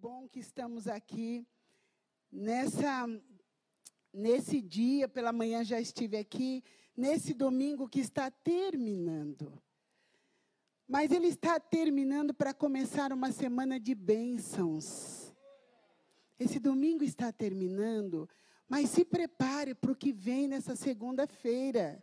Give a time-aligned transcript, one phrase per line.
[0.00, 1.46] bom que estamos aqui
[2.32, 3.06] nessa
[4.10, 6.64] nesse dia, pela manhã já estive aqui,
[6.96, 9.62] nesse domingo que está terminando.
[10.88, 15.34] Mas ele está terminando para começar uma semana de bênçãos.
[16.38, 18.26] Esse domingo está terminando,
[18.66, 22.02] mas se prepare para o que vem nessa segunda-feira.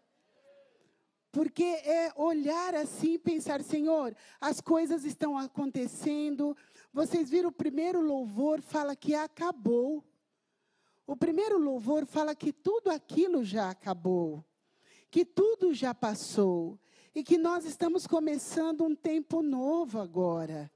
[1.31, 6.55] Porque é olhar assim e pensar, Senhor, as coisas estão acontecendo.
[6.93, 10.03] Vocês viram o primeiro louvor, fala que acabou.
[11.05, 14.43] O primeiro louvor fala que tudo aquilo já acabou,
[15.09, 16.79] que tudo já passou
[17.17, 20.69] e que nós estamos começando um tempo novo agora.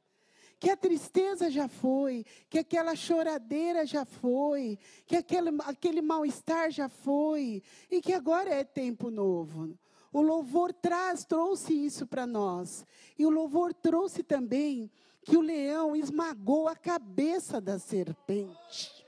[0.60, 6.88] Que a tristeza já foi, que aquela choradeira já foi, que aquele, aquele mal-estar já
[6.88, 9.78] foi, e que agora é tempo novo.
[10.14, 12.86] O louvor traz, trouxe isso para nós.
[13.18, 14.90] E o louvor trouxe também
[15.24, 19.06] que o leão esmagou a cabeça da serpente.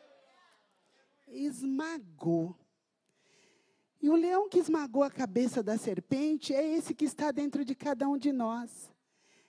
[1.27, 2.55] Esmagou.
[4.02, 7.73] E o leão que esmagou a cabeça da serpente é esse que está dentro de
[7.73, 8.92] cada um de nós.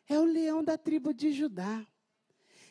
[0.08, 1.86] É o leão da tribo de Judá.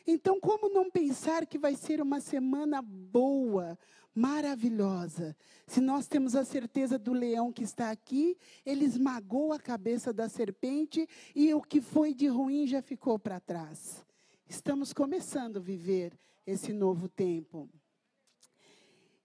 [0.06, 3.78] Então, como não pensar que vai ser uma semana boa,
[4.14, 5.34] maravilhosa?
[5.66, 10.28] Se nós temos a certeza do leão que está aqui, ele esmagou a cabeça da
[10.28, 14.04] serpente e o que foi de ruim já ficou para trás.
[14.46, 16.12] Estamos começando a viver
[16.46, 17.68] esse novo tempo.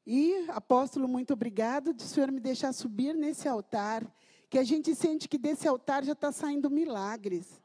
[0.07, 4.09] E, apóstolo, muito obrigado de o senhor me deixar subir nesse altar,
[4.49, 7.61] que a gente sente que desse altar já está saindo milagres.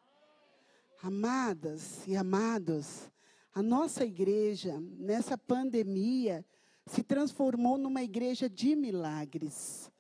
[1.06, 3.10] Amadas e amados,
[3.54, 6.42] a nossa igreja, nessa pandemia,
[6.86, 9.92] se transformou numa igreja de milagres.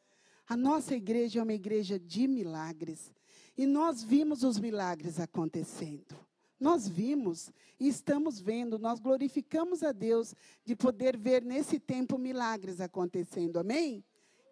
[0.48, 3.12] A nossa igreja é uma igreja de milagres.
[3.54, 6.16] E nós vimos os milagres acontecendo.
[6.58, 12.80] Nós vimos e estamos vendo, nós glorificamos a Deus de poder ver nesse tempo milagres
[12.80, 13.58] acontecendo.
[13.58, 14.02] Amém?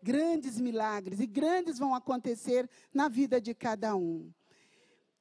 [0.02, 4.30] Grandes milagres e grandes vão acontecer na vida de cada um.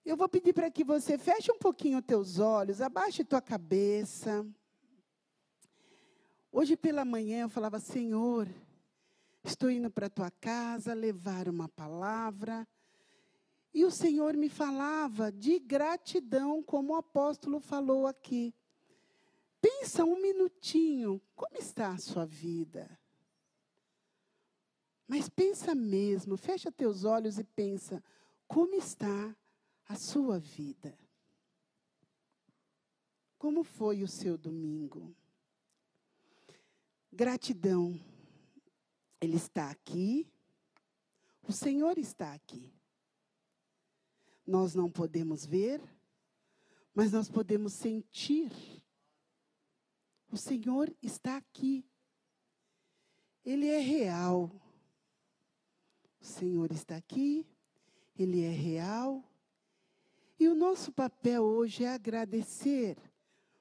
[0.03, 4.45] Eu vou pedir para que você feche um pouquinho os teus olhos, abaixe tua cabeça.
[6.51, 8.47] Hoje pela manhã eu falava, Senhor,
[9.43, 12.67] estou indo para a tua casa levar uma palavra.
[13.71, 18.55] E o Senhor me falava de gratidão, como o apóstolo falou aqui.
[19.61, 22.99] Pensa um minutinho, como está a sua vida?
[25.07, 28.03] Mas pensa mesmo, fecha teus olhos e pensa,
[28.47, 29.35] como está
[29.91, 30.97] a sua vida.
[33.37, 35.13] Como foi o seu domingo?
[37.11, 37.99] Gratidão.
[39.19, 40.31] Ele está aqui.
[41.45, 42.73] O Senhor está aqui.
[44.47, 45.81] Nós não podemos ver,
[46.93, 48.49] mas nós podemos sentir.
[50.31, 51.85] O Senhor está aqui.
[53.43, 54.49] Ele é real.
[56.21, 57.45] O Senhor está aqui.
[58.17, 59.21] Ele é real.
[60.41, 62.97] E o nosso papel hoje é agradecer,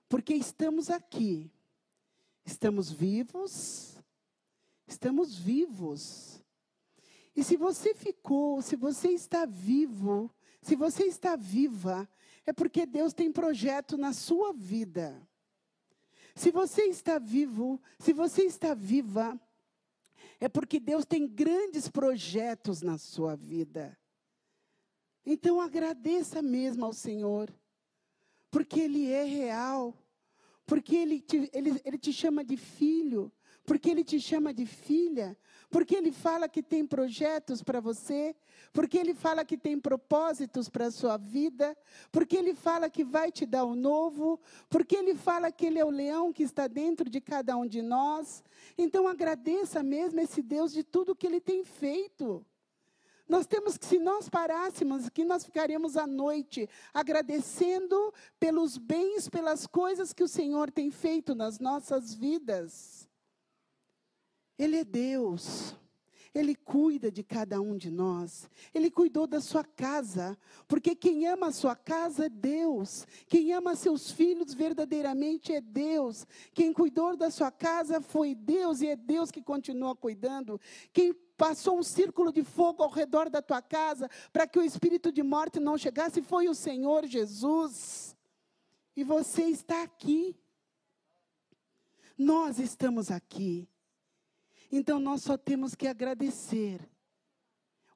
[0.08, 1.52] porque estamos aqui,
[2.42, 3.98] estamos vivos,
[4.86, 6.42] estamos vivos.
[7.36, 12.08] E se você ficou, se você está vivo, se você está viva,
[12.46, 15.20] é porque Deus tem projeto na sua vida.
[16.34, 19.38] Se você está vivo, se você está viva,
[20.40, 23.99] é porque Deus tem grandes projetos na sua vida.
[25.24, 27.52] Então agradeça mesmo ao Senhor,
[28.50, 29.94] porque Ele é real,
[30.66, 33.32] porque Ele te, ele, ele te chama de filho,
[33.64, 35.36] porque Ele te chama de filha,
[35.70, 38.34] porque Ele fala que tem projetos para você,
[38.72, 41.76] porque Ele fala que tem propósitos para a sua vida,
[42.10, 45.84] porque Ele fala que vai te dar o novo, porque Ele fala que Ele é
[45.84, 48.42] o leão que está dentro de cada um de nós.
[48.76, 52.44] Então agradeça mesmo esse Deus de tudo que Ele tem feito.
[53.30, 59.68] Nós temos que, se nós parássemos, que nós ficaríamos à noite agradecendo pelos bens, pelas
[59.68, 63.08] coisas que o Senhor tem feito nas nossas vidas.
[64.58, 65.76] Ele é Deus.
[66.34, 68.50] Ele cuida de cada um de nós.
[68.74, 70.36] Ele cuidou da sua casa.
[70.66, 73.06] Porque quem ama a sua casa é Deus.
[73.28, 76.26] Quem ama seus filhos verdadeiramente é Deus.
[76.52, 80.60] Quem cuidou da sua casa foi Deus e é Deus que continua cuidando.
[80.92, 85.10] Quem passou um círculo de fogo ao redor da tua casa para que o espírito
[85.10, 88.14] de morte não chegasse, foi o Senhor Jesus.
[88.94, 90.38] E você está aqui.
[92.18, 93.66] Nós estamos aqui.
[94.70, 96.86] Então nós só temos que agradecer.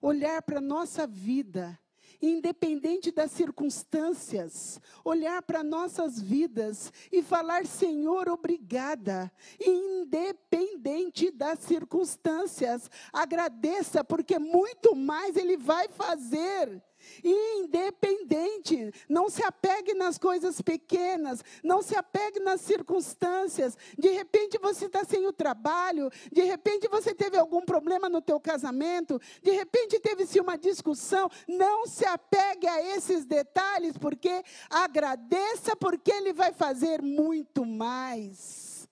[0.01, 1.79] Olhar para a nossa vida
[2.25, 9.31] independente das circunstâncias, olhar para nossas vidas e falar: Senhor, obrigada,
[9.61, 16.83] independente das circunstâncias, agradeça, porque muito mais Ele vai fazer
[17.23, 18.93] independente.
[19.09, 23.77] Não se apegue nas coisas pequenas, não se apegue nas circunstâncias.
[23.99, 28.41] De repente você está sem o trabalho, de repente você teve algum problema no teu
[28.41, 31.31] casamento, de repente teve-se uma discussão.
[31.49, 38.89] Não se apegue a esses detalhes, porque agradeça, porque Ele vai fazer muito mais.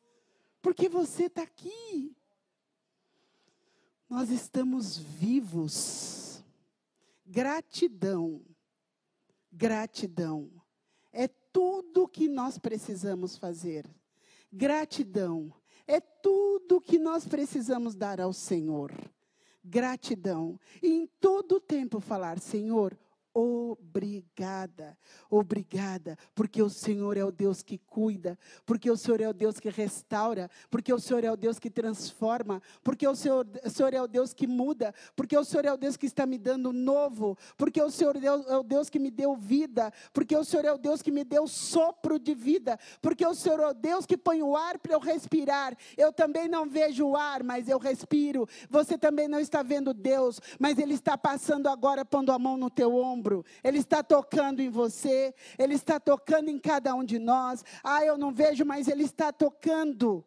[0.61, 2.15] Porque você está aqui.
[4.09, 6.32] Nós estamos vivos
[7.33, 8.43] Gratidão.
[9.51, 10.51] Gratidão.
[11.11, 13.89] É tudo que nós precisamos fazer.
[14.53, 15.51] Gratidão.
[15.87, 18.93] É tudo que nós precisamos dar ao Senhor.
[19.65, 20.61] Gratidão.
[20.83, 22.99] E em todo o tempo falar: Senhor,
[23.35, 24.97] obrigada,
[25.31, 29.59] obrigada, porque o Senhor é o Deus que cuida, porque o Senhor é o Deus
[29.59, 33.95] que restaura, porque o Senhor é o Deus que transforma, porque o Senhor, o Senhor
[33.95, 36.73] é o Deus que muda, porque o Senhor é o Deus que está me dando
[36.73, 40.73] novo, porque o Senhor é o Deus que me deu vida, porque o Senhor é
[40.73, 44.17] o Deus que me deu sopro de vida, porque o Senhor é o Deus que
[44.17, 45.77] põe o ar para eu respirar.
[45.97, 48.47] Eu também não vejo o ar, mas eu respiro.
[48.69, 52.69] Você também não está vendo Deus, mas Ele está passando agora, pondo a mão no
[52.69, 57.19] teu ombro ombro, Ele está tocando em você, Ele está tocando em cada um de
[57.19, 57.65] nós.
[57.85, 60.25] Ah, eu não vejo, mas Ele está tocando.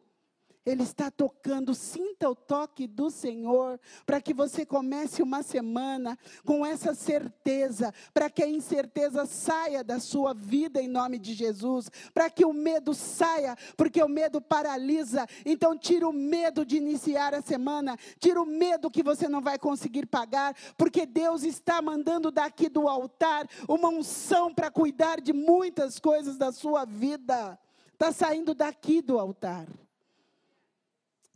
[0.65, 6.65] Ele está tocando, sinta o toque do Senhor, para que você comece uma semana com
[6.65, 12.31] essa certeza, para que a incerteza saia da sua vida em nome de Jesus, para
[12.31, 15.27] que o medo saia, porque o medo paralisa.
[15.45, 19.59] Então, tira o medo de iniciar a semana, tira o medo que você não vai
[19.59, 25.99] conseguir pagar, porque Deus está mandando daqui do altar uma unção para cuidar de muitas
[25.99, 27.59] coisas da sua vida.
[27.93, 29.67] Está saindo daqui do altar.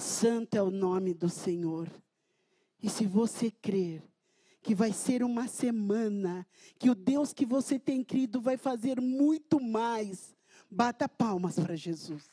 [0.02, 1.90] Santo é o nome do Senhor.
[2.82, 4.02] E se você crer
[4.62, 6.48] que vai ser uma semana,
[6.78, 10.36] que o Deus que você tem crido vai fazer muito mais,
[10.72, 12.30] bata palmas para Jesus.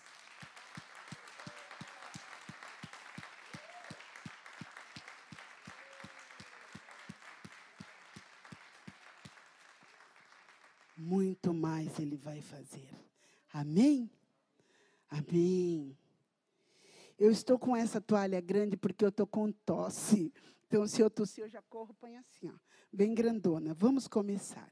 [10.96, 12.88] Muito mais Ele vai fazer.
[13.52, 14.10] Amém?
[15.08, 15.96] Amém.
[17.18, 20.32] Eu estou com essa toalha grande porque eu estou com tosse.
[20.66, 22.58] Então, se eu tossir, eu já corro, põe assim, ó,
[22.92, 23.72] bem grandona.
[23.72, 24.70] Vamos começar.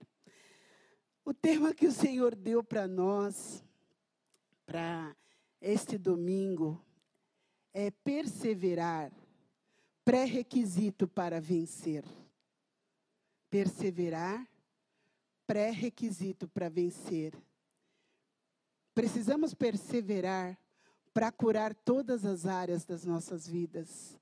[1.25, 3.65] O tema que o Senhor deu para nós,
[4.67, 5.17] para
[5.61, 6.85] este domingo,
[7.73, 9.11] é perseverar,
[10.05, 12.05] pré-requisito para vencer.
[13.49, 14.47] Perseverar,
[15.47, 17.35] pré-requisito para vencer.
[18.95, 20.59] Precisamos perseverar
[21.15, 24.19] para curar todas as áreas das nossas vidas.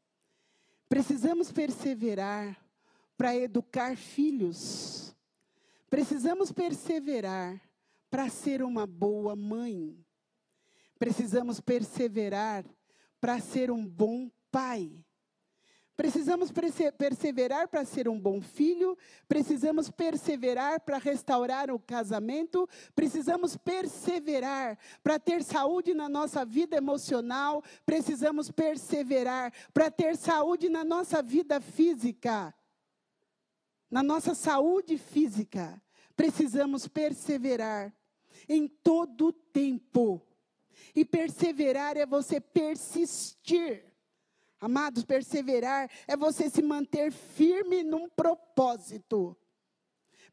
[0.90, 2.54] Precisamos perseverar
[3.16, 5.16] para educar filhos.
[5.88, 7.58] Precisamos perseverar
[8.10, 9.98] para ser uma boa mãe.
[10.98, 12.62] Precisamos perseverar
[13.18, 15.02] para ser um bom pai.
[16.02, 16.50] Precisamos
[16.98, 25.16] perseverar para ser um bom filho, precisamos perseverar para restaurar o casamento, precisamos perseverar para
[25.20, 32.52] ter saúde na nossa vida emocional, precisamos perseverar para ter saúde na nossa vida física,
[33.88, 35.80] na nossa saúde física.
[36.16, 37.94] Precisamos perseverar
[38.48, 40.20] em todo o tempo.
[40.96, 43.91] E perseverar é você persistir
[44.62, 49.36] Amados, perseverar é você se manter firme num propósito.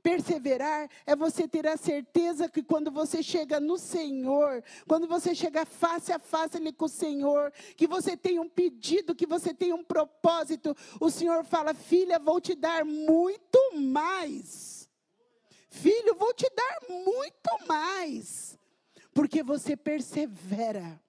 [0.03, 5.65] Perseverar é você ter a certeza que quando você chega no Senhor, quando você chega
[5.65, 9.73] face a face ali com o Senhor, que você tem um pedido, que você tem
[9.73, 14.87] um propósito, o Senhor fala: Filha, vou te dar muito mais.
[15.71, 18.59] Filho, vou te dar muito mais.
[19.11, 21.01] Porque você persevera.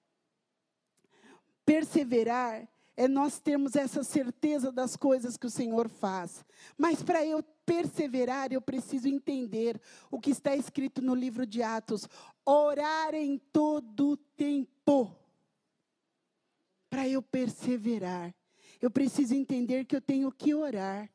[1.63, 2.67] Perseverar
[3.01, 6.45] é nós termos essa certeza das coisas que o Senhor faz.
[6.77, 9.81] Mas para eu perseverar, eu preciso entender
[10.11, 12.07] o que está escrito no livro de Atos:
[12.45, 15.17] orar em todo tempo.
[16.91, 18.35] Para eu perseverar,
[18.79, 21.09] eu preciso entender que eu tenho que orar.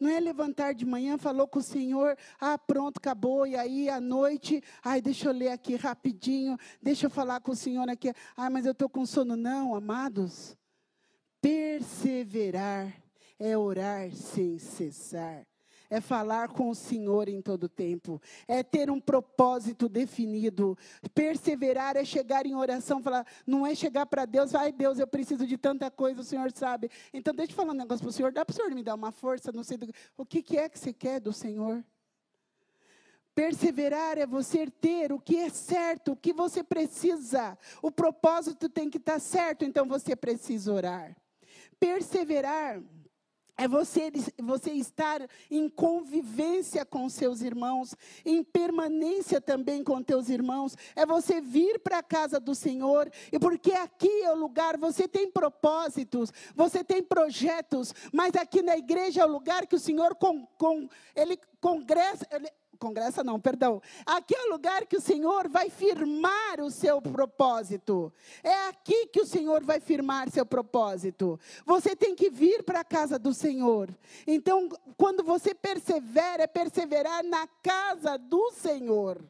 [0.00, 4.00] Não é levantar de manhã, falou com o Senhor, ah, pronto, acabou, e aí à
[4.00, 8.48] noite, ai, deixa eu ler aqui rapidinho, deixa eu falar com o Senhor aqui, ah,
[8.48, 9.36] mas eu estou com sono.
[9.36, 10.56] Não, amados,
[11.40, 12.92] Perseverar
[13.38, 15.46] é orar sem cessar,
[15.88, 20.76] é falar com o Senhor em todo tempo, é ter um propósito definido.
[21.14, 25.46] Perseverar é chegar em oração, falar, não é chegar para Deus, ai Deus, eu preciso
[25.46, 26.90] de tanta coisa, o Senhor sabe.
[27.14, 28.96] Então, deixa eu falar um negócio para o Senhor, dá para o Senhor me dar
[28.96, 31.84] uma força, não sei do, o que, que é que você quer do Senhor?
[33.32, 37.56] Perseverar é você ter o que é certo, o que você precisa.
[37.80, 41.16] O propósito tem que estar certo, então você precisa orar.
[41.80, 42.82] Perseverar
[43.58, 45.20] é você, você estar
[45.50, 47.92] em convivência com seus irmãos,
[48.24, 50.76] em permanência também com teus irmãos.
[50.94, 55.08] É você vir para a casa do Senhor, e porque aqui é o lugar, você
[55.08, 60.14] tem propósitos, você tem projetos, mas aqui na igreja é o lugar que o Senhor
[60.14, 63.82] com, com, ele congressa, ele, congressa não, perdão.
[64.06, 68.12] Aqui é o lugar que o Senhor vai firmar o seu propósito.
[68.42, 71.38] É aqui que o Senhor vai firmar seu propósito.
[71.66, 73.94] Você tem que vir para a casa do Senhor.
[74.26, 79.22] Então, quando você persevera, é perseverar na casa do Senhor.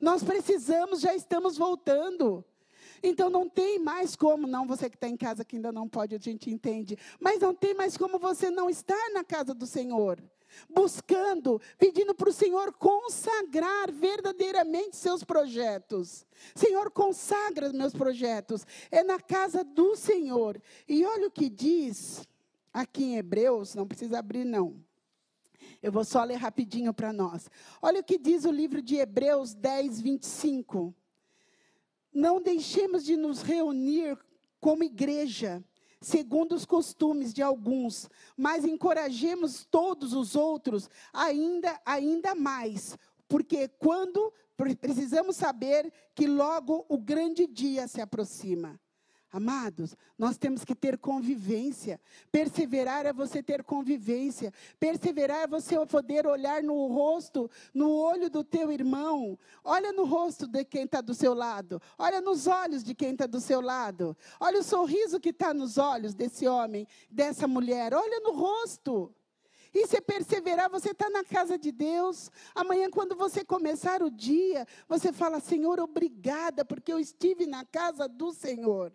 [0.00, 2.44] Nós precisamos, já estamos voltando.
[3.02, 6.14] Então não tem mais como, não, você que está em casa que ainda não pode,
[6.14, 10.18] a gente entende, mas não tem mais como você não estar na casa do Senhor
[10.68, 16.26] buscando, pedindo para o Senhor consagrar verdadeiramente seus projetos.
[16.54, 18.66] Senhor, consagra meus projetos.
[18.90, 20.60] É na casa do Senhor.
[20.88, 22.26] E olha o que diz
[22.72, 24.82] aqui em Hebreus, não precisa abrir, não.
[25.82, 27.48] Eu vou só ler rapidinho para nós.
[27.80, 30.94] Olha o que diz o livro de Hebreus 10, 25.
[32.12, 34.18] Não deixemos de nos reunir
[34.60, 35.62] como igreja
[36.04, 42.96] segundo os costumes de alguns, mas encorajemos todos os outros ainda ainda mais,
[43.28, 48.78] porque quando precisamos saber que logo o grande dia se aproxima.
[49.34, 52.00] Amados, nós temos que ter convivência.
[52.30, 54.52] Perseverar é você ter convivência.
[54.78, 59.36] Perseverar é você poder olhar no rosto, no olho do teu irmão.
[59.64, 61.82] Olha no rosto de quem está do seu lado.
[61.98, 64.16] Olha nos olhos de quem está do seu lado.
[64.38, 67.92] Olha o sorriso que está nos olhos desse homem, dessa mulher.
[67.92, 69.12] Olha no rosto.
[69.74, 72.30] E se perseverar, você está na casa de Deus.
[72.54, 78.06] Amanhã, quando você começar o dia, você fala: Senhor, obrigada, porque eu estive na casa
[78.06, 78.92] do Senhor.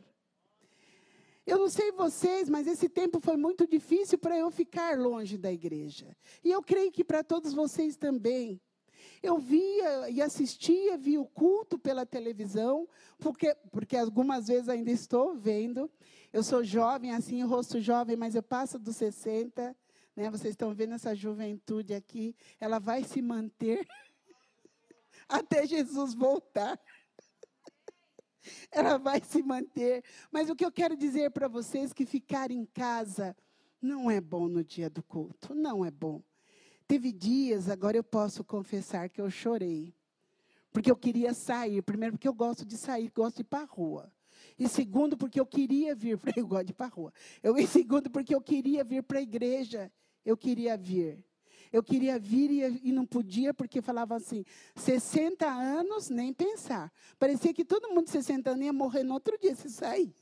[1.50, 5.51] Eu não sei vocês, mas esse tempo foi muito difícil para eu ficar longe da
[5.51, 6.15] igreja.
[6.44, 8.62] E eu creio que para todos vocês também.
[9.24, 12.88] Eu via e assistia, via o culto pela televisão,
[13.18, 15.89] porque, porque algumas vezes ainda estou vendo.
[16.32, 19.75] Eu sou jovem, assim, rosto jovem, mas eu passo dos 60.
[20.15, 20.29] Né?
[20.29, 23.88] Vocês estão vendo essa juventude aqui, ela vai se manter
[25.27, 26.79] até Jesus voltar
[28.72, 30.03] ela vai se manter.
[30.31, 33.36] Mas o que eu quero dizer para vocês é que ficar em casa
[33.81, 36.22] não é bom no dia do culto, não é bom.
[36.88, 39.93] Teve dias, agora eu posso confessar que eu chorei.
[40.72, 41.81] Porque eu queria sair.
[41.81, 44.12] Primeiro, porque eu gosto de sair, gosto de ir para a rua.
[44.58, 47.13] E segundo, porque eu queria vir eu gosto de ir para rua.
[47.41, 49.91] Eu, e segundo, porque eu queria vir para a igreja.
[50.25, 51.24] Eu queria vir.
[51.72, 54.44] Eu queria vir e, e não podia, porque falava assim:
[54.76, 56.92] 60 anos, nem pensar.
[57.18, 60.14] Parecia que todo mundo de 60 anos ia morrer no outro dia, se sair.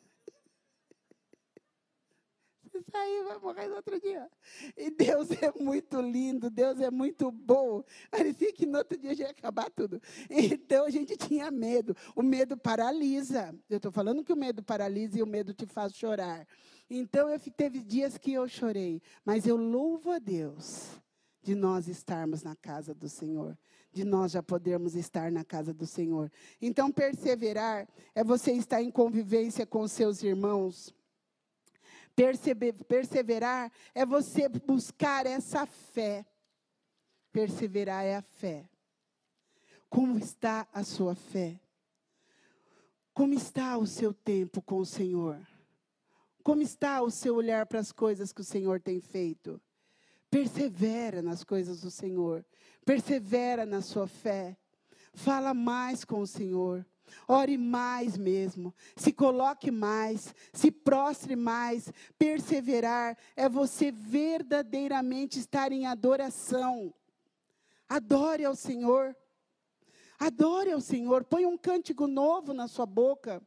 [2.69, 4.29] Se sair, vai morrer no outro dia.
[4.75, 7.81] E Deus é muito lindo, Deus é muito bom.
[8.11, 10.01] Parecia que no outro dia já ia acabar tudo.
[10.29, 11.95] Então a gente tinha medo.
[12.13, 13.57] O medo paralisa.
[13.69, 16.45] Eu estou falando que o medo paralisa e o medo te faz chorar.
[16.89, 20.99] Então eu teve dias que eu chorei, mas eu louvo a Deus
[21.47, 23.57] de nós estarmos na casa do Senhor,
[23.93, 26.29] de nós já podermos estar na casa do Senhor.
[26.61, 30.93] Então, perseverar é você estar em convivência com seus irmãos.
[32.13, 36.25] Perseverar é você buscar essa fé.
[37.31, 38.69] Perseverar é a fé.
[39.89, 41.61] Como está a sua fé?
[43.13, 45.39] Como está o seu tempo com o Senhor?
[46.43, 49.61] Como está o seu olhar para as coisas que o Senhor tem feito?
[50.29, 52.45] Persevera nas coisas do Senhor.
[52.85, 54.57] Persevera na sua fé.
[55.13, 56.85] Fala mais com o Senhor.
[57.27, 61.91] Ore mais mesmo, se coloque mais, se prostre mais.
[62.17, 66.93] Perseverar é você verdadeiramente estar em adoração.
[67.87, 69.15] Adore ao Senhor.
[70.19, 71.23] Adore ao Senhor.
[71.23, 73.41] Põe um cântico novo na sua boca.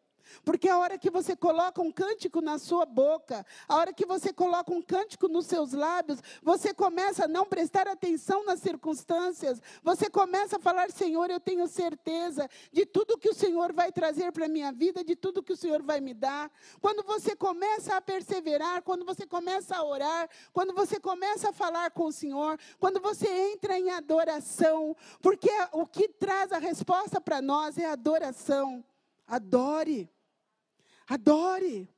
[0.45, 4.33] Porque a hora que você coloca um cântico na sua boca, a hora que você
[4.33, 9.61] coloca um cântico nos seus lábios, você começa a não prestar atenção nas circunstâncias.
[9.83, 14.33] Você começa a falar: Senhor, eu tenho certeza de tudo que o Senhor vai trazer
[14.33, 16.51] para a minha vida, de tudo que o Senhor vai me dar.
[16.81, 21.91] Quando você começa a perseverar, quando você começa a orar, quando você começa a falar
[21.91, 27.41] com o Senhor, quando você entra em adoração, porque o que traz a resposta para
[27.43, 28.85] nós é adoração.
[29.27, 30.11] Adore.
[31.11, 31.93] Adore.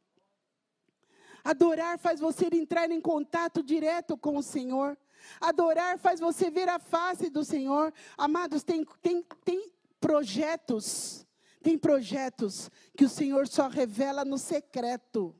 [1.44, 4.96] Adorar faz você entrar em contato direto com o Senhor.
[5.38, 7.92] Adorar faz você ver a face do Senhor.
[8.16, 11.26] Amados, tem, tem, tem projetos,
[11.62, 15.36] tem projetos que o Senhor só revela no secreto.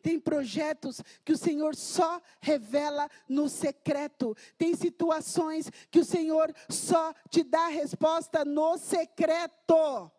[0.00, 4.36] Tem projetos que o Senhor só revela no secreto.
[4.56, 10.12] Tem situações que o Senhor só te dá resposta no secreto.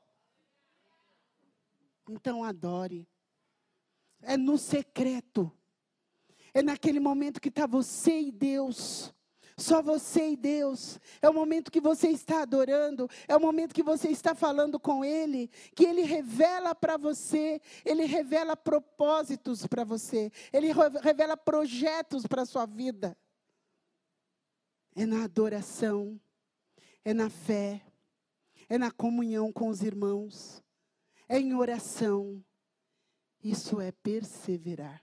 [2.09, 3.07] Então adore.
[4.21, 5.51] É no secreto.
[6.53, 9.13] É naquele momento que está você e Deus.
[9.55, 10.99] Só você e Deus.
[11.21, 13.07] É o momento que você está adorando.
[13.27, 15.49] É o momento que você está falando com Ele.
[15.75, 17.61] Que Ele revela para você.
[17.85, 20.31] Ele revela propósitos para você.
[20.51, 23.15] Ele revela projetos para a sua vida.
[24.95, 26.19] É na adoração.
[27.05, 27.81] É na fé.
[28.67, 30.63] É na comunhão com os irmãos
[31.29, 32.43] é em oração.
[33.41, 35.01] Isso é perseverar.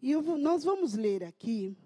[0.00, 1.76] E eu, nós vamos ler aqui,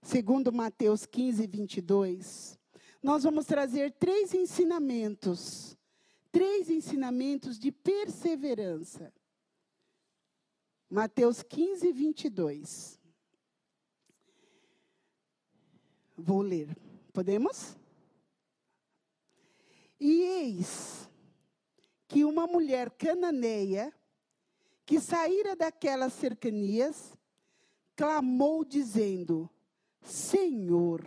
[0.00, 2.58] segundo Mateus 15, 22,
[3.02, 5.76] nós vamos trazer três ensinamentos,
[6.32, 9.12] três ensinamentos de perseverança.
[10.88, 12.98] Mateus 15, 22.
[16.16, 16.74] Vou ler.
[17.12, 17.76] Podemos?
[19.98, 21.09] E eis
[22.10, 23.94] que uma mulher cananeia,
[24.84, 27.16] que saíra daquelas cercanias,
[27.94, 29.48] clamou dizendo:
[30.02, 31.04] Senhor,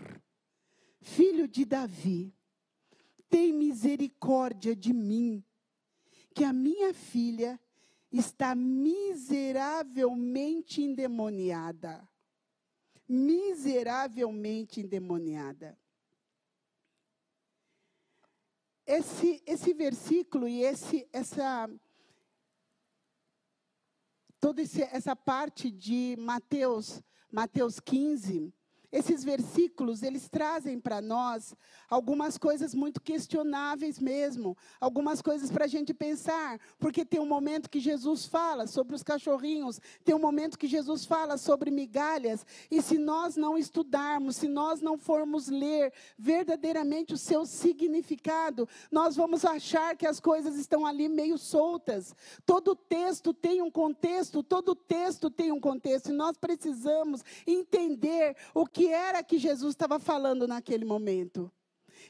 [1.02, 2.34] filho de Davi,
[3.30, 5.44] tem misericórdia de mim,
[6.34, 7.60] que a minha filha
[8.10, 12.08] está miseravelmente endemoniada.
[13.10, 15.78] Miseravelmente endemoniada.
[18.86, 21.70] Esse, esse versículo e esse, essa,
[24.40, 28.54] toda essa parte de Mateus, Mateus 15,
[28.94, 31.56] esses versículos, eles trazem para nós
[31.90, 37.72] algumas coisas muito questionáveis mesmo, algumas coisas para a gente pensar, porque tem um momento
[37.72, 42.84] que Jesus fala sobre os cachorrinhos, tem um momento que Jesus fala sobre migalhas, e
[42.84, 49.44] se nós não estudarmos, se nós não formos ler verdadeiramente o seu significado, nós vamos
[49.44, 52.16] achar que as coisas estão ali meio soltas.
[52.46, 58.68] Todo texto tem um contexto, todo texto tem um contexto, e nós precisamos entender o
[58.68, 61.50] que que era que Jesus estava falando naquele momento.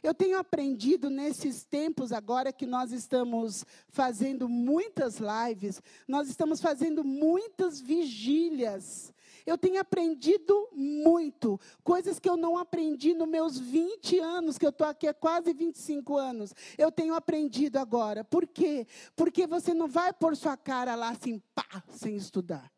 [0.01, 7.03] Eu tenho aprendido nesses tempos agora que nós estamos fazendo muitas lives, nós estamos fazendo
[7.03, 9.13] muitas vigílias.
[9.45, 14.71] Eu tenho aprendido muito, coisas que eu não aprendi nos meus 20 anos, que eu
[14.71, 16.55] estou aqui há quase 25 anos.
[16.75, 18.23] Eu tenho aprendido agora.
[18.23, 18.87] Por quê?
[19.15, 22.71] Porque você não vai pôr sua cara lá assim, pá, sem estudar.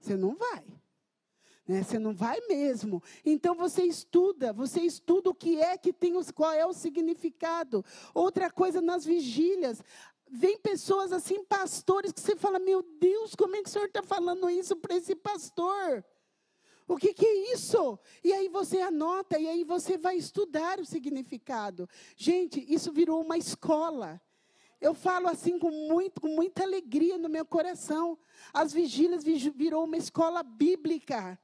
[0.00, 0.64] Você não vai.
[1.66, 1.82] Né?
[1.82, 3.02] Você não vai mesmo.
[3.24, 7.84] Então você estuda, você estuda o que é que tem, qual é o significado.
[8.14, 9.82] Outra coisa nas vigílias,
[10.28, 14.02] vem pessoas assim, pastores, que você fala, meu Deus, como é que o senhor está
[14.02, 16.04] falando isso para esse pastor?
[16.88, 17.98] O que, que, é isso?
[18.24, 21.88] E aí você anota, e aí você vai estudar o significado.
[22.16, 24.20] Gente, isso virou uma escola.
[24.80, 28.18] Eu falo assim com, muito, com muita alegria no meu coração.
[28.52, 31.38] As vigílias virou uma escola bíblica.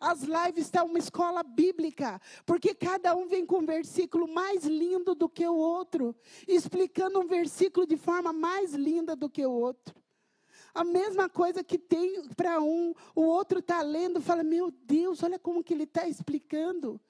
[0.00, 5.12] As lives estão uma escola bíblica, porque cada um vem com um versículo mais lindo
[5.12, 6.14] do que o outro,
[6.46, 9.96] explicando um versículo de forma mais linda do que o outro.
[10.72, 15.38] A mesma coisa que tem para um, o outro está lendo, fala: Meu Deus, olha
[15.38, 17.00] como que ele está explicando.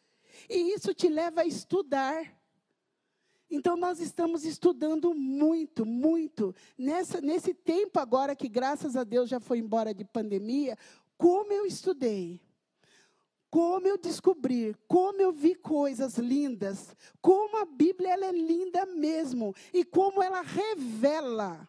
[0.48, 2.38] E isso te leva a estudar.
[3.50, 6.54] Então, nós estamos estudando muito, muito.
[6.76, 10.76] Nessa, nesse tempo agora, que graças a Deus já foi embora de pandemia,
[11.16, 12.40] como eu estudei
[13.50, 19.54] como eu descobri, como eu vi coisas lindas, como a Bíblia ela é linda mesmo
[19.72, 21.68] e como ela revela.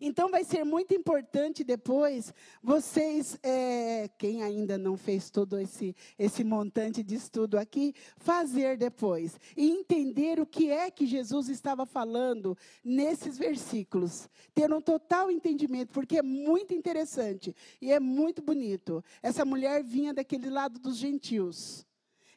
[0.00, 2.32] Então, vai ser muito importante depois
[2.62, 9.38] vocês, é, quem ainda não fez todo esse, esse montante de estudo aqui, fazer depois
[9.56, 14.28] e entender o que é que Jesus estava falando nesses versículos.
[14.54, 19.02] Ter um total entendimento, porque é muito interessante e é muito bonito.
[19.22, 21.85] Essa mulher vinha daquele lado dos gentios.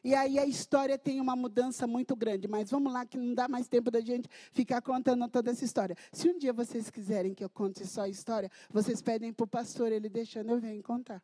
[0.02, 2.48] E aí a história tem uma mudança muito grande.
[2.48, 5.96] Mas vamos lá, que não dá mais tempo da gente ficar contando toda essa história.
[6.12, 9.46] Se um dia vocês quiserem que eu conte só a história, vocês pedem para o
[9.46, 11.22] pastor, ele deixando eu venho contar.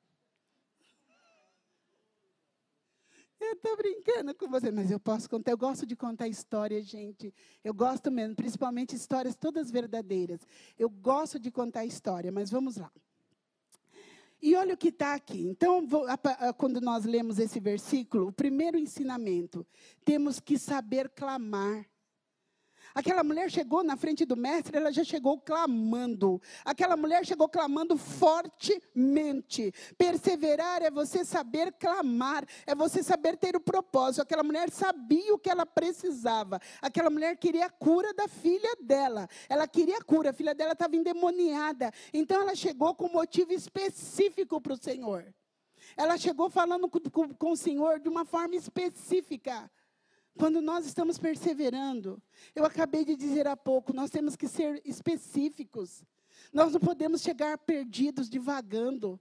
[3.38, 5.50] Eu estou brincando com você, mas eu posso contar.
[5.50, 7.34] Eu gosto de contar histórias, gente.
[7.62, 10.40] Eu gosto mesmo, principalmente histórias todas verdadeiras.
[10.78, 12.90] Eu gosto de contar história, mas vamos lá.
[14.40, 15.42] E olha o que está aqui.
[15.42, 15.86] Então,
[16.56, 19.66] quando nós lemos esse versículo, o primeiro ensinamento,
[20.04, 21.86] temos que saber clamar.
[22.96, 26.40] Aquela mulher chegou na frente do mestre, ela já chegou clamando.
[26.64, 29.70] Aquela mulher chegou clamando fortemente.
[29.98, 34.22] Perseverar é você saber clamar, é você saber ter o propósito.
[34.22, 36.58] Aquela mulher sabia o que ela precisava.
[36.80, 39.28] Aquela mulher queria a cura da filha dela.
[39.46, 41.92] Ela queria a cura, a filha dela estava endemoniada.
[42.14, 45.34] Então ela chegou com um motivo específico para o Senhor.
[45.98, 49.70] Ela chegou falando com, com, com o Senhor de uma forma específica.
[50.38, 52.22] Quando nós estamos perseverando,
[52.54, 56.04] eu acabei de dizer há pouco, nós temos que ser específicos.
[56.52, 59.18] Nós não podemos chegar perdidos, divagando.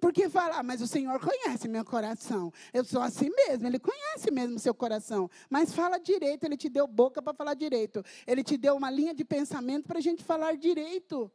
[0.00, 2.52] Porque falar, ah, mas o Senhor conhece meu coração.
[2.72, 5.28] Eu sou assim mesmo, Ele conhece mesmo o seu coração.
[5.50, 8.04] Mas fala direito, Ele te deu boca para falar direito.
[8.24, 11.30] Ele te deu uma linha de pensamento para a gente falar direito.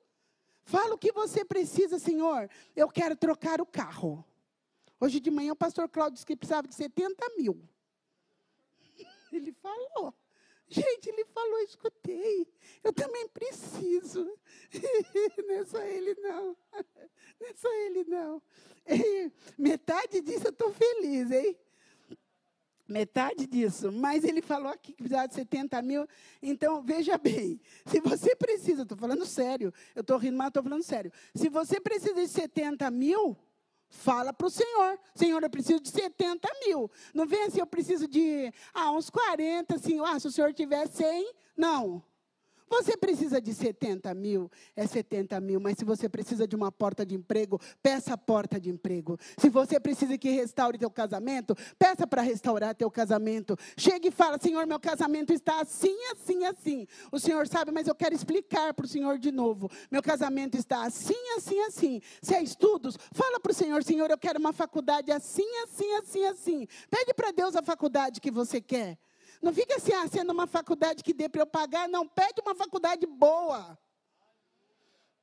[0.63, 2.49] Fala o que você precisa, Senhor.
[2.73, 4.23] Eu quero trocar o carro.
[4.97, 7.61] Hoje de manhã o pastor Cláudio disse que precisava de 70 mil.
[9.37, 10.13] Ele falou.
[10.67, 12.47] Gente, ele falou, escutei.
[12.83, 14.37] Eu também preciso.
[15.47, 16.57] Não é só ele, não.
[17.39, 18.41] Não é só ele, não.
[19.57, 21.57] Metade disso eu estou feliz, hein?
[22.87, 23.91] Metade disso.
[23.91, 26.07] Mas ele falou aqui que precisava de 70 mil.
[26.41, 27.59] Então, veja bem.
[27.85, 29.73] Se você precisa, estou falando sério.
[29.95, 31.11] Eu estou rindo, mas estou falando sério.
[31.33, 33.37] Se você precisa de 70 mil,
[33.93, 34.99] Fala para o Senhor.
[35.13, 36.89] Senhor, eu preciso de 70 mil.
[37.13, 40.87] Não vem assim, eu preciso de ah, uns 40, assim, ah, se o Senhor tiver
[40.87, 41.31] 100.
[41.55, 42.03] Não.
[42.69, 47.05] Você precisa de 70 mil, é 70 mil, mas se você precisa de uma porta
[47.05, 49.17] de emprego, peça a porta de emprego.
[49.37, 53.57] Se você precisa que restaure teu casamento, peça para restaurar teu casamento.
[53.77, 56.87] Chega e fala, Senhor, meu casamento está assim, assim, assim.
[57.11, 59.69] O Senhor sabe, mas eu quero explicar para o Senhor de novo.
[59.91, 62.01] Meu casamento está assim, assim, assim.
[62.21, 66.25] Se é estudos, fala para o Senhor, Senhor, eu quero uma faculdade assim, assim, assim,
[66.25, 66.67] assim.
[66.89, 68.97] Pede para Deus a faculdade que você quer.
[69.43, 71.89] Não fica assim, ah, sendo uma faculdade que dê para eu pagar.
[71.89, 73.77] Não, pede uma faculdade boa.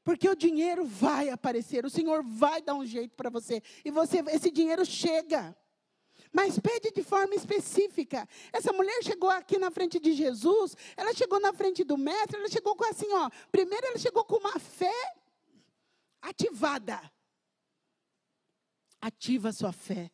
[0.04, 3.62] Porque o dinheiro vai aparecer, o Senhor vai dar um jeito para você.
[3.82, 5.56] E você, esse dinheiro chega.
[6.30, 8.28] Mas pede de forma específica.
[8.52, 12.48] Essa mulher chegou aqui na frente de Jesus, ela chegou na frente do mestre, ela
[12.50, 13.30] chegou com assim, ó.
[13.50, 15.16] Primeiro ela chegou com uma fé
[16.20, 17.00] ativada.
[19.00, 20.10] Ativa a sua fé.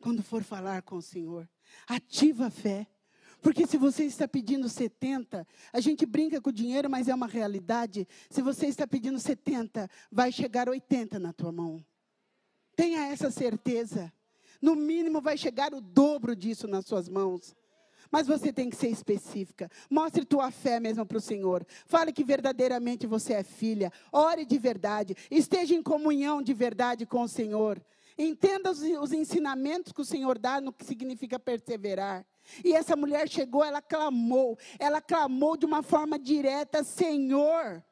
[0.00, 1.46] Quando for falar com o Senhor,
[1.86, 2.86] ativa a fé.
[3.42, 7.26] Porque se você está pedindo 70, a gente brinca com o dinheiro, mas é uma
[7.26, 8.06] realidade.
[8.28, 11.84] Se você está pedindo 70, vai chegar 80 na tua mão.
[12.76, 14.12] Tenha essa certeza.
[14.60, 17.56] No mínimo vai chegar o dobro disso nas suas mãos.
[18.10, 19.70] Mas você tem que ser específica.
[19.88, 21.64] Mostre tua fé mesmo para o Senhor.
[21.86, 23.92] Fale que verdadeiramente você é filha.
[24.12, 25.16] Ore de verdade.
[25.30, 27.80] Esteja em comunhão de verdade com o Senhor.
[28.18, 32.26] Entenda os, os ensinamentos que o Senhor dá no que significa perseverar.
[32.64, 37.84] E essa mulher chegou, ela clamou, ela clamou de uma forma direta: Senhor,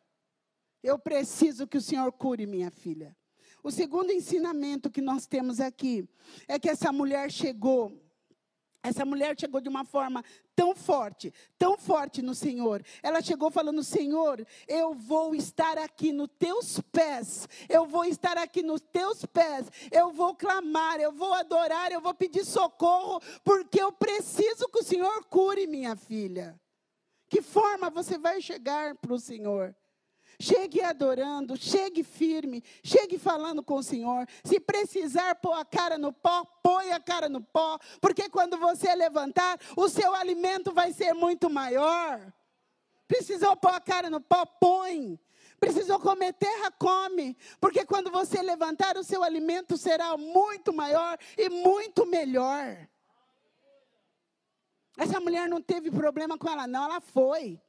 [0.82, 3.16] eu preciso que o Senhor cure minha filha.
[3.62, 6.08] O segundo ensinamento que nós temos aqui
[6.46, 8.07] é que essa mulher chegou
[8.82, 12.82] essa mulher chegou de uma forma tão forte, tão forte no Senhor.
[13.02, 18.62] Ela chegou falando: Senhor, eu vou estar aqui nos teus pés, eu vou estar aqui
[18.62, 23.90] nos teus pés, eu vou clamar, eu vou adorar, eu vou pedir socorro, porque eu
[23.92, 26.58] preciso que o Senhor cure minha filha.
[27.28, 29.76] Que forma você vai chegar para o Senhor?
[30.40, 34.24] Chegue adorando, chegue firme, chegue falando com o Senhor.
[34.44, 38.94] Se precisar pôr a cara no pó, põe a cara no pó, porque quando você
[38.94, 42.32] levantar, o seu alimento vai ser muito maior.
[43.08, 45.18] Precisou pôr a cara no pó, põe.
[45.58, 47.36] Precisou comer terra, come.
[47.60, 52.88] Porque quando você levantar, o seu alimento será muito maior e muito melhor.
[54.96, 57.60] Essa mulher não teve problema com ela, não, ela foi.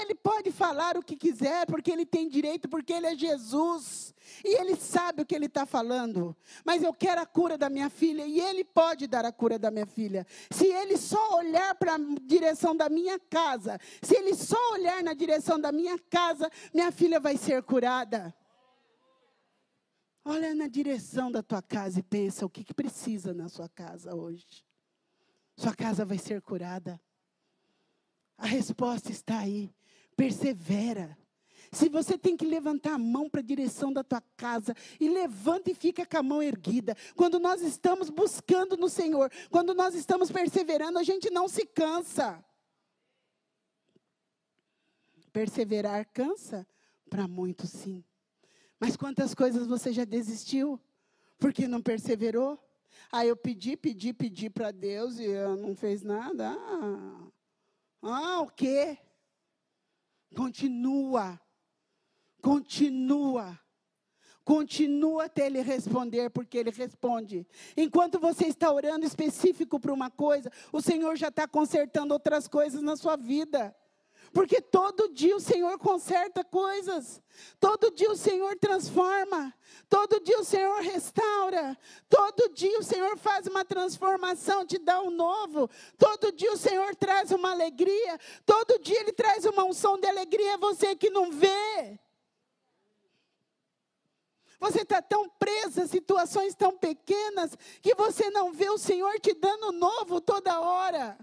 [0.00, 4.14] Ele pode falar o que quiser, porque ele tem direito, porque ele é Jesus.
[4.44, 6.36] E ele sabe o que ele está falando.
[6.64, 9.70] Mas eu quero a cura da minha filha, e ele pode dar a cura da
[9.70, 10.26] minha filha.
[10.50, 15.14] Se ele só olhar para a direção da minha casa, se ele só olhar na
[15.14, 18.34] direção da minha casa, minha filha vai ser curada.
[20.24, 24.14] Olha na direção da tua casa e pensa o que, que precisa na sua casa
[24.14, 24.64] hoje.
[25.56, 27.00] Sua casa vai ser curada.
[28.36, 29.72] A resposta está aí.
[30.16, 31.16] Persevera.
[31.72, 35.70] Se você tem que levantar a mão para a direção da tua casa, e levanta
[35.70, 36.96] e fica com a mão erguida.
[37.16, 42.44] Quando nós estamos buscando no Senhor, quando nós estamos perseverando, a gente não se cansa.
[45.32, 46.64] Perseverar cansa?
[47.10, 48.04] Para muitos, sim.
[48.78, 50.80] Mas quantas coisas você já desistiu?
[51.38, 52.58] Porque não perseverou?
[53.10, 56.50] Ah, eu pedi, pedi, pedi para Deus e não fez nada.
[56.50, 57.30] Ah,
[58.02, 58.98] ah, o quê?
[60.34, 61.40] Continua.
[62.42, 63.58] Continua.
[64.44, 67.46] Continua até ele responder, porque ele responde.
[67.74, 72.82] Enquanto você está orando específico para uma coisa, o Senhor já está consertando outras coisas
[72.82, 73.74] na sua vida.
[74.34, 77.22] Porque todo dia o Senhor conserta coisas,
[77.60, 79.54] todo dia o Senhor transforma,
[79.88, 85.10] todo dia o Senhor restaura, todo dia o Senhor faz uma transformação, te dá um
[85.10, 90.08] novo, todo dia o Senhor traz uma alegria, todo dia Ele traz uma unção de
[90.08, 92.00] alegria, você que não vê.
[94.58, 99.70] Você está tão presa situações tão pequenas que você não vê o Senhor te dando
[99.70, 101.16] novo toda hora.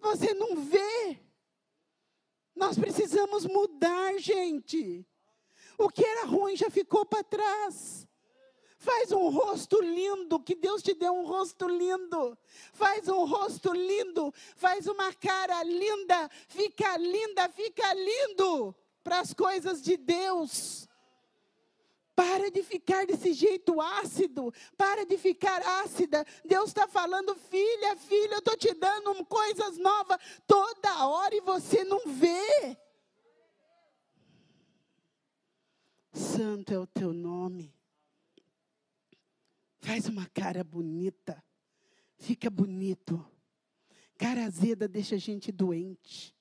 [0.00, 1.29] Você não vê.
[2.60, 5.02] Nós precisamos mudar, gente.
[5.78, 8.06] O que era ruim já ficou para trás.
[8.76, 12.36] Faz um rosto lindo, que Deus te dê um rosto lindo.
[12.74, 19.80] Faz um rosto lindo, faz uma cara linda, fica linda, fica lindo para as coisas
[19.80, 20.86] de Deus.
[22.20, 24.52] Para de ficar desse jeito ácido.
[24.76, 26.22] Para de ficar ácida.
[26.44, 31.82] Deus está falando, filha, filha, eu estou te dando coisas novas toda hora e você
[31.82, 32.76] não vê.
[36.12, 37.74] Santo é o teu nome.
[39.78, 41.42] Faz uma cara bonita.
[42.18, 43.26] Fica bonito.
[44.18, 46.36] Cara azeda deixa a gente doente.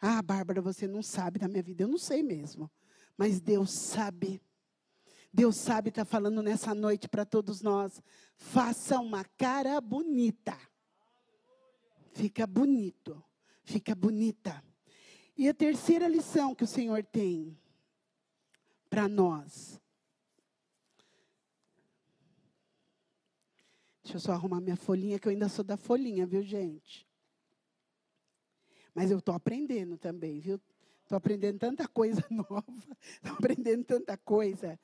[0.00, 1.84] Ah, Bárbara, você não sabe da minha vida.
[1.84, 2.70] Eu não sei mesmo.
[3.14, 4.40] Mas Deus sabe.
[5.32, 8.02] Deus sabe, está falando nessa noite para todos nós.
[8.36, 10.58] Faça uma cara bonita.
[12.12, 13.22] Fica bonito.
[13.62, 14.64] Fica bonita.
[15.36, 17.56] E a terceira lição que o Senhor tem
[18.88, 19.80] para nós.
[24.02, 27.06] Deixa eu só arrumar minha folhinha, que eu ainda sou da folhinha, viu, gente?
[28.94, 30.58] Mas eu estou aprendendo também, viu?
[31.02, 34.80] Estou aprendendo tanta coisa nova, estou aprendendo tanta coisa.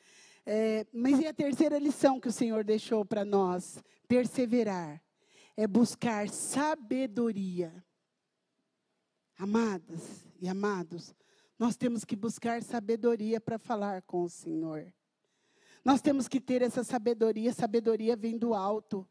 [0.47, 3.83] É, mas e a terceira lição que o Senhor deixou para nós?
[4.07, 5.03] Perseverar.
[5.57, 7.85] É buscar sabedoria.
[9.39, 11.15] Amadas e amados,
[11.59, 14.93] nós temos que buscar sabedoria para falar com o Senhor.
[15.85, 19.09] Nós temos que ter essa sabedoria, sabedoria vem do alto.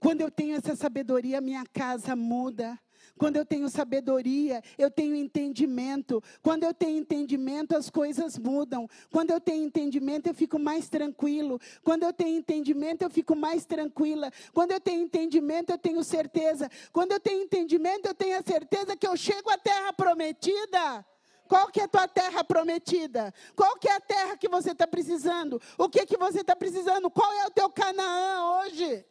[0.00, 2.78] Quando eu tenho essa sabedoria, minha casa muda,
[3.18, 6.22] quando eu tenho sabedoria, eu tenho entendimento.
[6.42, 8.88] Quando eu tenho entendimento, as coisas mudam.
[9.10, 11.60] Quando eu tenho entendimento, eu fico mais tranquilo.
[11.82, 14.30] Quando eu tenho entendimento, eu fico mais tranquila.
[14.52, 16.70] Quando eu tenho entendimento, eu tenho certeza.
[16.92, 21.04] Quando eu tenho entendimento, eu tenho a certeza que eu chego à terra prometida.
[21.48, 23.32] Qual que é a tua terra prometida?
[23.54, 25.60] Qual que é a terra que você está precisando?
[25.78, 27.10] O que que você está precisando?
[27.10, 29.06] Qual é o teu Canaã hoje?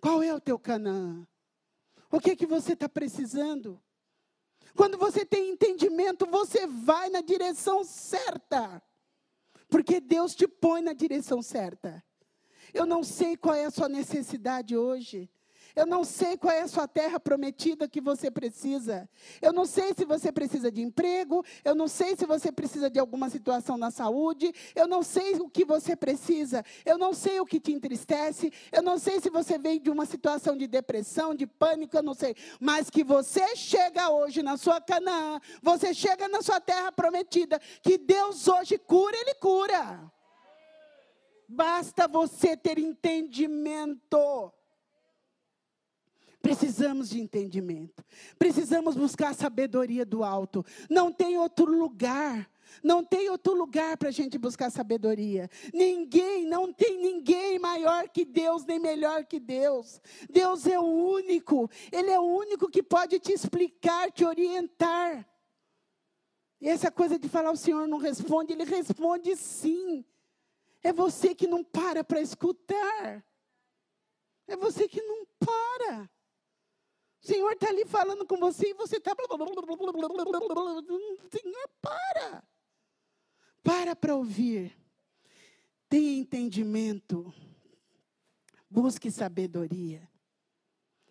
[0.00, 1.26] Qual é o teu Canaã?
[2.14, 3.82] O que, que você está precisando?
[4.76, 8.80] Quando você tem entendimento, você vai na direção certa.
[9.68, 12.04] Porque Deus te põe na direção certa.
[12.72, 15.28] Eu não sei qual é a sua necessidade hoje.
[15.74, 19.08] Eu não sei qual é a sua terra prometida que você precisa.
[19.42, 21.44] Eu não sei se você precisa de emprego.
[21.64, 24.52] Eu não sei se você precisa de alguma situação na saúde.
[24.74, 26.64] Eu não sei o que você precisa.
[26.84, 28.52] Eu não sei o que te entristece.
[28.70, 31.96] Eu não sei se você veio de uma situação de depressão, de pânico.
[31.96, 32.36] Eu não sei.
[32.60, 35.40] Mas que você chega hoje na sua Canaã.
[35.60, 37.60] Você chega na sua terra prometida.
[37.82, 40.12] Que Deus hoje cura, Ele cura.
[41.48, 44.52] Basta você ter entendimento.
[46.44, 48.04] Precisamos de entendimento.
[48.38, 50.62] Precisamos buscar a sabedoria do alto.
[50.90, 52.50] Não tem outro lugar.
[52.82, 55.48] Não tem outro lugar para a gente buscar sabedoria.
[55.72, 60.02] Ninguém, não tem ninguém maior que Deus, nem melhor que Deus.
[60.28, 65.26] Deus é o único, Ele é o único que pode te explicar, te orientar.
[66.60, 70.04] E essa coisa de falar o Senhor não responde, Ele responde sim.
[70.82, 73.24] É você que não para para escutar.
[74.46, 76.10] É você que não para.
[77.24, 79.16] O Senhor está ali falando com você e você está.
[81.30, 82.44] Senhor, para.
[83.62, 84.76] Para para ouvir.
[85.88, 87.32] Tenha entendimento.
[88.68, 90.06] Busque sabedoria.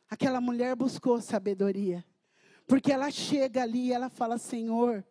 [0.08, 2.06] Aquela mulher buscou sabedoria.
[2.68, 5.04] Porque ela chega ali e ela fala: Senhor,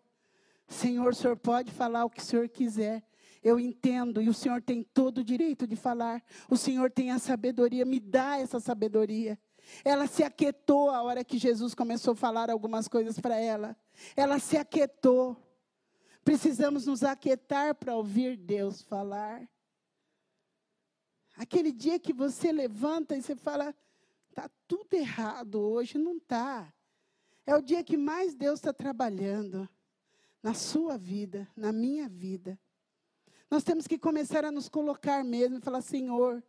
[0.68, 3.02] Senhor, o Senhor pode falar o que o Senhor quiser.
[3.42, 6.22] Eu entendo e o Senhor tem todo o direito de falar.
[6.48, 9.36] O Senhor tem a sabedoria, me dá essa sabedoria.
[9.85, 13.76] Ela se aquietou a hora que Jesus começou a falar algumas coisas para ela.
[14.16, 15.37] Ela se aquietou.
[16.24, 19.48] Precisamos nos aquietar para ouvir Deus falar.
[21.37, 23.74] Aquele dia que você levanta e você fala,
[24.28, 26.72] está tudo errado hoje, não está.
[27.46, 29.68] É o dia que mais Deus está trabalhando
[30.42, 32.58] na sua vida, na minha vida.
[33.50, 36.42] Nós temos que começar a nos colocar mesmo e falar: Senhor,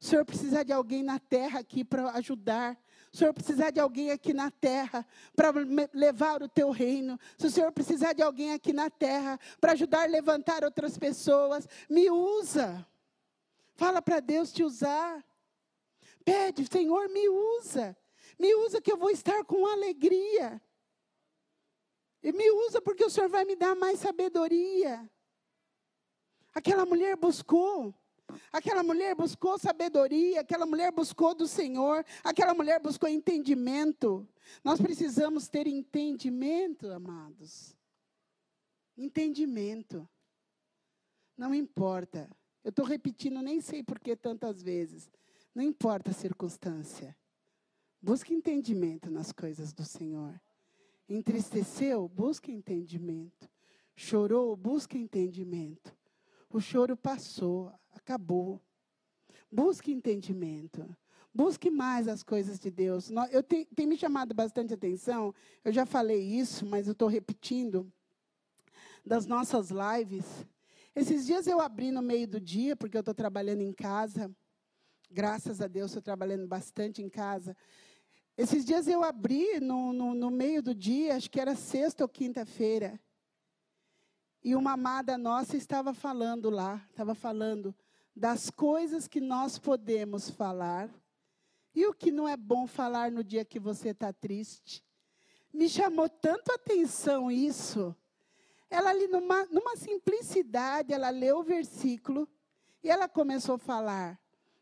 [0.00, 2.78] o Senhor precisar de alguém na terra aqui para ajudar.
[3.12, 5.50] O Senhor precisar de alguém aqui na terra para
[5.92, 7.18] levar o teu reino.
[7.38, 11.66] Se o Senhor precisar de alguém aqui na terra para ajudar a levantar outras pessoas,
[11.88, 12.86] me usa.
[13.74, 15.24] Fala para Deus te usar.
[16.24, 17.96] Pede, Senhor, me usa.
[18.38, 20.60] Me usa que eu vou estar com alegria.
[22.22, 25.08] E me usa porque o Senhor vai me dar mais sabedoria.
[26.54, 27.94] Aquela mulher buscou.
[28.52, 34.26] Aquela mulher buscou sabedoria, aquela mulher buscou do Senhor, aquela mulher buscou entendimento.
[34.62, 37.76] Nós precisamos ter entendimento, amados.
[38.96, 40.08] Entendimento.
[41.36, 42.30] Não importa.
[42.64, 45.10] Eu estou repetindo, nem sei por que tantas vezes.
[45.54, 47.16] Não importa a circunstância.
[48.02, 50.40] Busque entendimento nas coisas do Senhor.
[51.08, 52.08] Entristeceu?
[52.08, 53.48] Busque entendimento.
[53.94, 54.54] Chorou?
[54.56, 55.95] Busque entendimento.
[56.56, 58.58] O choro passou, acabou.
[59.52, 60.88] Busque entendimento.
[61.34, 63.10] Busque mais as coisas de Deus.
[63.30, 65.34] Eu tenho, tem me chamado bastante atenção.
[65.62, 67.92] Eu já falei isso, mas eu estou repetindo.
[69.04, 70.24] Das nossas lives.
[70.94, 74.34] Esses dias eu abri no meio do dia, porque eu estou trabalhando em casa.
[75.10, 77.54] Graças a Deus, estou trabalhando bastante em casa.
[78.34, 82.08] Esses dias eu abri no, no, no meio do dia, acho que era sexta ou
[82.08, 82.98] quinta-feira.
[84.46, 87.74] E uma amada nossa estava falando lá, estava falando
[88.14, 90.88] das coisas que nós podemos falar
[91.74, 94.84] e o que não é bom falar no dia que você está triste.
[95.52, 97.92] Me chamou tanto atenção isso.
[98.70, 102.28] Ela ali, numa, numa simplicidade, ela leu o versículo
[102.84, 104.16] e ela começou a falar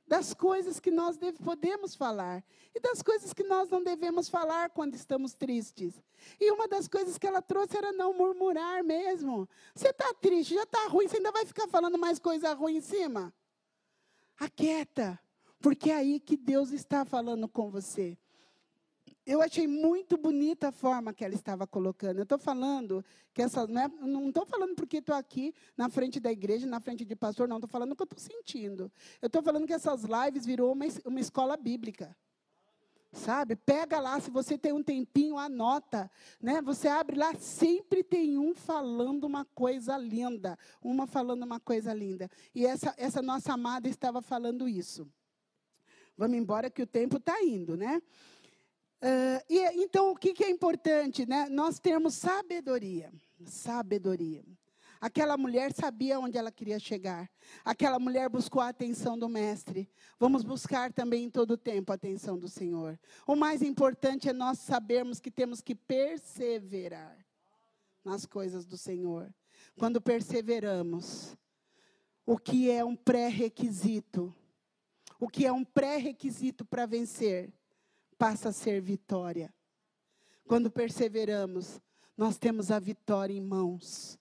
[0.07, 4.71] das coisas que nós deve, podemos falar e das coisas que nós não devemos falar
[4.71, 5.95] quando estamos tristes.
[6.41, 9.49] E uma das coisas que ela trouxe era não murmurar mesmo.
[9.75, 12.81] Você está triste, já está ruim, você ainda vai ficar falando mais coisa ruim em
[12.81, 13.33] cima?
[14.39, 15.19] Aquieta,
[15.61, 18.19] porque é aí que Deus está falando com você
[19.27, 22.19] eu achei muito bonita a forma que ela estava colocando.
[22.19, 23.67] Eu estou falando que essa.
[23.67, 27.49] Né, não estou falando porque estou aqui na frente da igreja, na frente de pastor,
[27.49, 27.57] não.
[27.57, 28.93] Estou falando o que eu estou sentindo.
[29.23, 32.15] Eu estou falando que essas lives virou uma, uma escola bíblica.
[33.13, 33.55] Sabe?
[33.55, 36.11] Pega lá, se você tem um tempinho, anota.
[36.43, 36.61] Né?
[36.63, 40.59] Você abre lá, sempre tem um falando uma coisa linda.
[40.83, 42.29] Uma falando uma coisa linda.
[42.55, 45.09] E essa, essa nossa amada estava falando isso.
[46.17, 48.01] Vamos embora que o tempo está indo, né?
[49.05, 51.27] Uh, e, então, o que, que é importante?
[51.27, 51.47] Né?
[51.51, 53.13] Nós temos sabedoria.
[53.45, 54.43] Sabedoria.
[54.99, 57.31] Aquela mulher sabia onde ela queria chegar.
[57.63, 59.87] Aquela mulher buscou a atenção do Mestre.
[60.19, 62.99] Vamos buscar também em todo tempo a atenção do Senhor.
[63.27, 67.19] O mais importante é nós sabermos que temos que perseverar
[68.03, 69.31] nas coisas do Senhor.
[69.77, 71.37] Quando perseveramos,
[72.25, 74.35] o que é um pré-requisito?
[75.21, 77.53] O que é um pré-requisito para vencer?
[78.25, 79.53] Passa a ser vitória.
[80.49, 81.79] Quando perseveramos,
[82.17, 84.19] nós temos a vitória em mãos.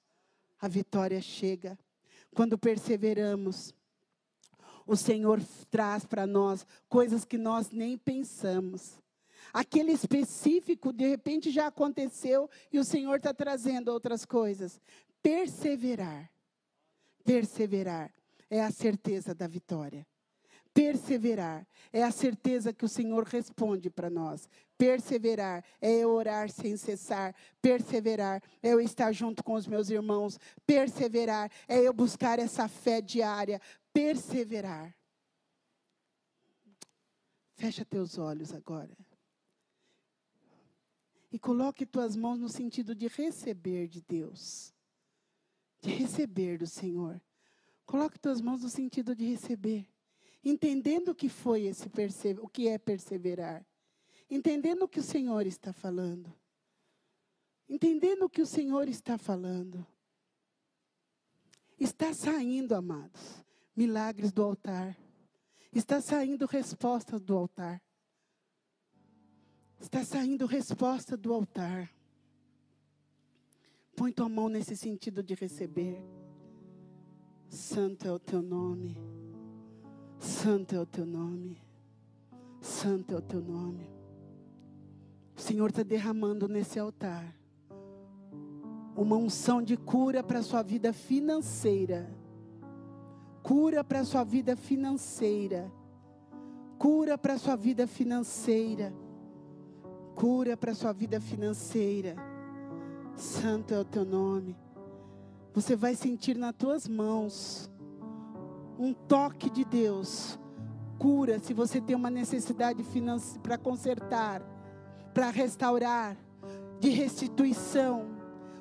[0.59, 1.79] A vitória chega.
[2.35, 3.73] Quando perseveramos,
[4.85, 8.99] o Senhor traz para nós coisas que nós nem pensamos.
[9.53, 14.81] Aquele específico, de repente, já aconteceu e o Senhor está trazendo outras coisas.
[15.21, 16.29] Perseverar.
[17.23, 18.13] Perseverar
[18.49, 20.05] é a certeza da vitória.
[20.73, 24.49] Perseverar é a certeza que o Senhor responde para nós.
[24.75, 27.35] Perseverar é eu orar sem cessar.
[27.61, 30.39] Perseverar é eu estar junto com os meus irmãos.
[30.65, 33.61] Perseverar é eu buscar essa fé diária.
[33.93, 34.95] Perseverar.
[37.53, 38.97] Fecha teus olhos agora.
[41.31, 44.73] E coloque tuas mãos no sentido de receber de Deus.
[45.81, 47.21] De receber do Senhor.
[47.85, 49.92] Coloque tuas mãos no sentido de receber
[50.43, 51.89] entendendo o que foi esse
[52.41, 53.65] o que é perseverar,
[54.29, 56.33] entendendo o que o Senhor está falando,
[57.69, 59.85] entendendo o que o Senhor está falando.
[61.79, 63.43] Está saindo, amados,
[63.75, 64.97] milagres do altar.
[65.71, 67.81] Está saindo respostas do altar.
[69.79, 71.91] Está saindo resposta do altar.
[73.95, 76.01] Põe tua mão nesse sentido de receber.
[77.49, 79.12] Santo é o teu nome.
[80.23, 81.61] Santo é o teu nome.
[82.61, 83.89] Santo é o teu nome.
[85.35, 87.35] O Senhor está derramando nesse altar
[88.95, 92.09] uma unção de cura para a sua vida financeira.
[93.41, 95.69] Cura para a sua vida financeira.
[96.79, 98.93] Cura para a sua vida financeira.
[100.15, 102.15] Cura para a sua vida financeira.
[103.17, 104.55] Santo é o teu nome.
[105.53, 107.69] Você vai sentir nas tuas mãos
[108.77, 110.39] um toque de Deus.
[110.97, 112.83] Cura se você tem uma necessidade
[113.41, 114.41] para consertar,
[115.13, 116.17] para restaurar,
[116.79, 118.07] de restituição.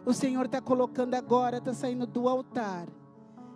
[0.05, 2.89] O Senhor está colocando agora, está saindo do altar.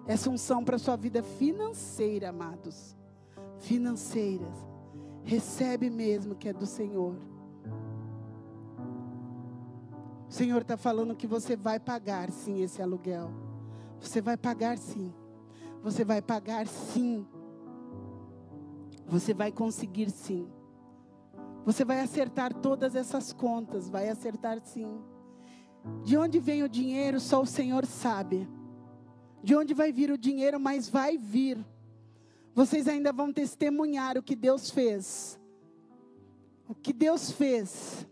[0.07, 2.97] Essa unção para a sua vida financeira, amados.
[3.59, 4.55] Financeiras.
[5.25, 7.17] Recebe mesmo que é do Senhor.
[10.29, 13.31] O Senhor está falando que você vai pagar sim esse aluguel.
[14.01, 15.13] Você vai pagar sim.
[15.87, 17.25] Você vai pagar sim.
[19.07, 20.51] Você vai conseguir sim.
[21.65, 25.01] Você vai acertar todas essas contas, vai acertar sim.
[26.03, 28.49] De onde vem o dinheiro, só o Senhor sabe.
[29.45, 31.65] De onde vai vir o dinheiro, mas vai vir.
[32.53, 35.39] Vocês ainda vão testemunhar o que Deus fez.
[36.69, 38.05] O que Deus fez.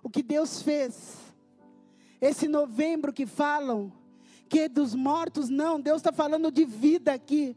[0.00, 1.18] O que Deus fez.
[2.20, 3.92] Esse novembro que falam,
[4.48, 7.56] que dos mortos, não, Deus está falando de vida aqui.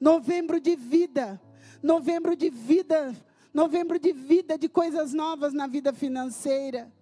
[0.00, 1.40] Novembro de vida,
[1.82, 3.14] novembro de vida,
[3.52, 6.92] novembro de vida, de coisas novas na vida financeira.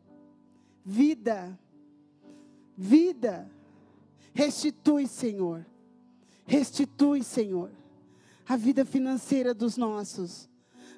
[0.84, 1.59] Vida,
[2.76, 3.50] vida,
[4.34, 5.64] restitui, Senhor,
[6.44, 7.70] restitui, Senhor,
[8.46, 10.48] a vida financeira dos nossos,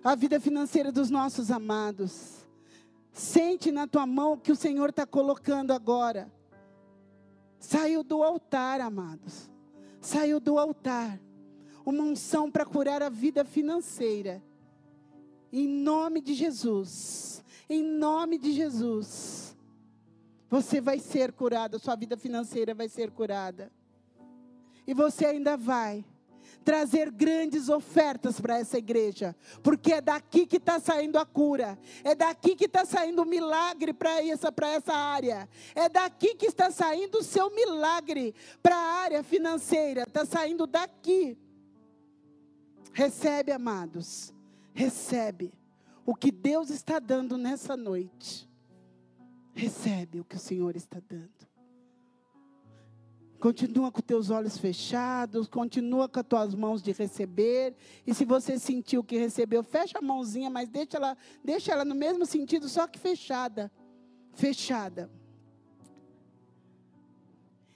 [0.03, 2.47] a vida financeira dos nossos amados.
[3.13, 6.31] Sente na tua mão o que o Senhor está colocando agora.
[7.67, 9.51] Saiu do altar, amados.
[10.01, 11.21] Saiu do altar.
[11.85, 14.41] Uma unção para curar a vida financeira.
[15.53, 17.43] Em nome de Jesus.
[17.69, 19.57] Em nome de Jesus.
[20.49, 23.73] Você vai ser curado, sua vida financeira vai ser curada.
[24.87, 26.05] E você ainda vai
[26.67, 32.13] trazer grandes ofertas para essa igreja, porque é daqui que está saindo a cura, é
[32.13, 37.19] daqui que está saindo o milagre para essa, essa área, é daqui que está saindo
[37.19, 41.39] o seu milagre para a área financeira, está saindo daqui.
[42.93, 44.35] Recebe, amados,
[44.75, 45.55] recebe
[46.05, 48.51] o que Deus está dando nessa noite.
[49.55, 51.47] Recebe o que o Senhor está dando.
[53.47, 57.77] Continua com teus olhos fechados, continua com as tuas mãos de receber.
[58.05, 61.95] E se você sentiu que recebeu, fecha a mãozinha, mas deixa ela, deixa ela no
[61.95, 63.71] mesmo sentido, só que fechada.
[64.33, 65.09] Fechada.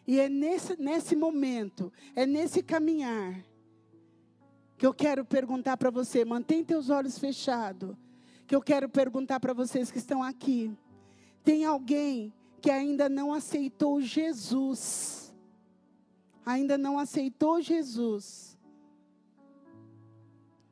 [0.08, 3.40] E é nesse, nesse momento, é nesse caminhar,
[4.76, 7.94] que eu quero perguntar para você, mantém teus olhos fechados,
[8.44, 10.76] que eu quero perguntar para vocês que estão aqui.
[11.44, 15.19] Tem alguém que ainda não aceitou Jesus?
[16.44, 18.58] Ainda não aceitou Jesus.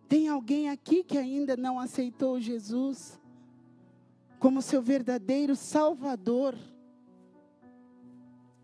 [0.08, 3.20] Tem alguém aqui que ainda não aceitou Jesus
[4.38, 6.56] como seu verdadeiro Salvador?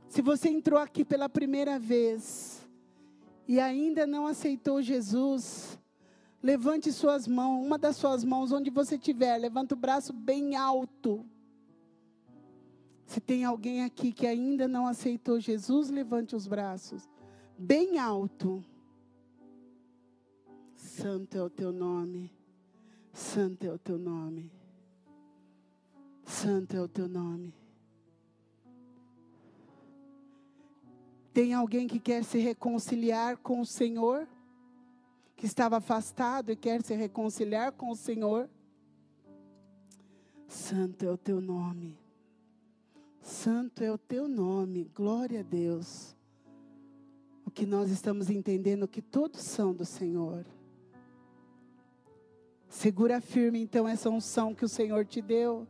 [0.09, 2.67] Se você entrou aqui pela primeira vez
[3.47, 5.79] e ainda não aceitou Jesus,
[6.43, 11.27] levante suas mãos, uma das suas mãos onde você estiver, levanta o braço bem alto.
[13.15, 17.09] Se tem alguém aqui que ainda não aceitou Jesus, levante os braços
[17.57, 18.65] bem alto.
[20.75, 22.33] Santo é o teu nome.
[23.13, 24.51] Santo é o teu nome.
[26.25, 27.55] Santo é o teu nome.
[31.33, 34.27] Tem alguém que quer se reconciliar com o Senhor?
[35.37, 38.51] Que estava afastado e quer se reconciliar com o Senhor.
[40.49, 42.03] Santo é o teu nome.
[43.25, 44.91] Santo é o teu nome.
[44.95, 46.15] Glória a Deus.
[47.47, 50.45] O que nós estamos entendendo que todos são do Senhor.
[52.69, 55.67] Segura firme então essa unção que o Senhor te deu.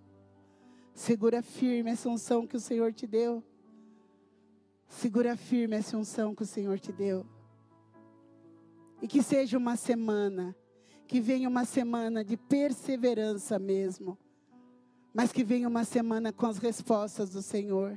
[0.92, 3.40] Segura firme essa unção que o Senhor te deu.
[4.88, 7.24] Segura firme essa unção que o Senhor te deu.
[9.00, 10.56] E que seja uma semana,
[11.06, 14.18] que venha uma semana de perseverança mesmo,
[15.14, 17.96] mas que venha uma semana com as respostas do Senhor.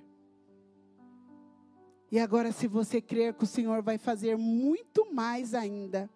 [2.11, 6.07] E agora, se você crer que o Senhor vai fazer muito mais ainda,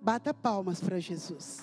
[0.00, 1.62] bata palmas para Jesus.